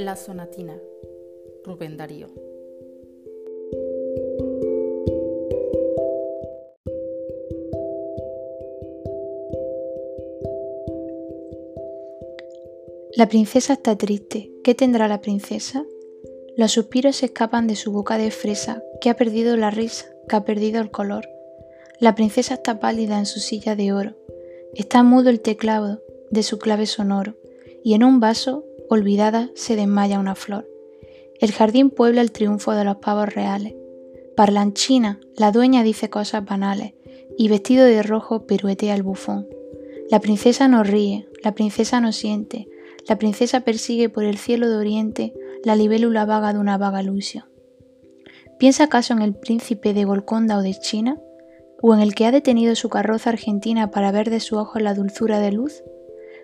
[0.00, 0.78] La sonatina.
[1.64, 2.28] Rubén Darío.
[13.16, 14.52] La princesa está triste.
[14.62, 15.84] ¿Qué tendrá la princesa?
[16.56, 20.36] Los suspiros se escapan de su boca de fresa, que ha perdido la risa, que
[20.36, 21.28] ha perdido el color.
[21.98, 24.14] La princesa está pálida en su silla de oro.
[24.74, 26.00] Está mudo el teclado
[26.30, 27.34] de su clave sonoro,
[27.82, 30.68] y en un vaso, olvidada, se desmaya una flor.
[31.40, 33.74] El jardín puebla el triunfo de los pavos reales.
[34.36, 36.94] Parlanchina, la dueña dice cosas banales,
[37.36, 39.46] y vestido de rojo piruetea el bufón.
[40.10, 42.68] La princesa no ríe, la princesa no siente,
[43.08, 47.44] la princesa persigue por el cielo de oriente la libélula vaga de una vaga ilusión.
[48.58, 51.18] ¿Piensa acaso en el príncipe de Golconda o de China?
[51.80, 54.94] ¿O en el que ha detenido su carroza argentina para ver de su ojo la
[54.94, 55.84] dulzura de luz?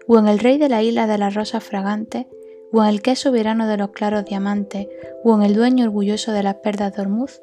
[0.07, 2.27] ¿O en el rey de la isla de las rosas fragantes?
[2.77, 4.89] ¿O en el que es soberano de los claros diamantes?
[5.23, 7.41] ¿O en el dueño orgulloso de las perdas de Hormuz?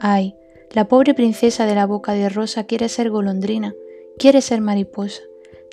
[0.00, 0.34] Ay,
[0.70, 3.74] la pobre princesa de la boca de rosa quiere ser golondrina,
[4.18, 5.20] quiere ser mariposa,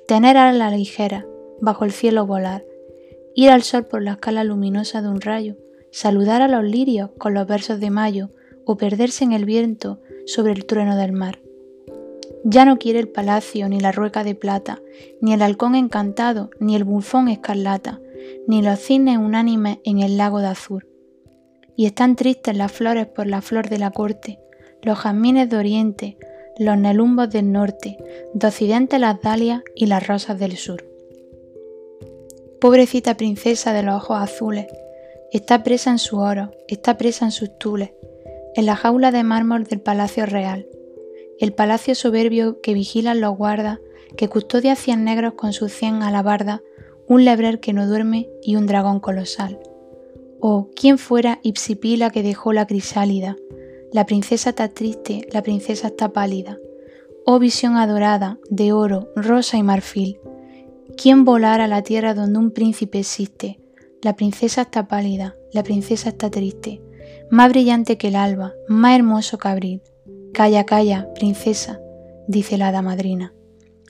[0.05, 1.25] tener ala ligera,
[1.61, 2.65] bajo el cielo volar,
[3.35, 5.55] ir al sol por la escala luminosa de un rayo,
[5.91, 8.31] saludar a los lirios con los versos de mayo
[8.65, 11.39] o perderse en el viento sobre el trueno del mar.
[12.43, 14.81] Ya no quiere el palacio, ni la rueca de plata,
[15.21, 18.01] ni el halcón encantado, ni el bufón escarlata,
[18.47, 20.87] ni los cisnes unánimes en el lago de azur.
[21.75, 24.39] Y están tristes las flores por la flor de la corte,
[24.81, 26.17] los jazmines de oriente,
[26.57, 27.97] los nelumbos del norte,
[28.33, 30.83] de occidente las dalias y las rosas del sur.
[32.59, 34.67] Pobrecita princesa de los ojos azules,
[35.31, 37.91] está presa en su oro, está presa en sus tules,
[38.55, 40.67] en la jaula de mármol del palacio real,
[41.39, 43.79] el palacio soberbio que vigilan los guardas,
[44.17, 46.59] que custodia cien negros con sus cien alabardas,
[47.09, 49.59] un lebrer que no duerme y un dragón colosal.
[50.39, 53.35] Oh, quién fuera Ipsipila que dejó la crisálida,
[53.91, 56.57] la princesa está triste, la princesa está pálida.
[57.25, 60.19] Oh visión adorada, de oro, rosa y marfil,
[61.01, 63.57] ¿Quién volara a la tierra donde un príncipe existe?
[64.01, 66.81] La princesa está pálida, la princesa está triste,
[67.31, 69.81] más brillante que el alba, más hermoso que abril.
[70.33, 71.79] Calla, calla, princesa,
[72.27, 73.33] dice la hada madrina.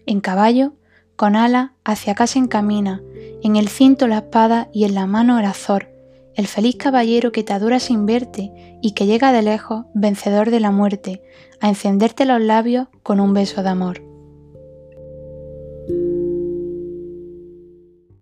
[0.06, 0.74] En caballo,
[1.16, 3.01] con ala, hacia casa encamina,
[3.44, 5.89] en el cinto la espada y en la mano el azor,
[6.35, 8.51] el feliz caballero que te adora sin verte
[8.81, 11.22] y que llega de lejos, vencedor de la muerte,
[11.59, 14.09] a encenderte los labios con un beso de amor.